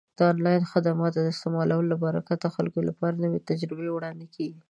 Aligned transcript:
د 0.17 0.19
آنلاین 0.31 0.63
خدماتو 0.71 1.17
د 1.21 1.27
استعمال 1.33 1.69
له 1.91 1.95
برکته 2.03 2.33
د 2.43 2.45
خلکو 2.55 2.79
لپاره 2.89 3.21
نوې 3.23 3.39
تجربې 3.49 3.89
وړاندې 3.91 4.25
کیږي. 4.35 4.59